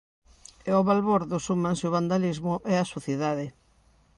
E 0.67 0.69
ao 0.73 0.85
balbordo 0.89 1.43
súmanse 1.47 1.83
o 1.89 1.93
vandalismo 1.97 2.53
e 2.71 2.73
a 2.77 2.89
sucidade. 2.93 3.45